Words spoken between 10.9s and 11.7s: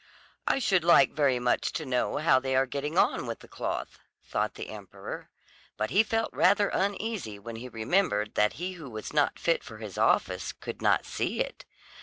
see it.